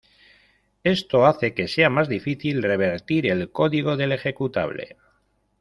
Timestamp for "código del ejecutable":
3.51-4.97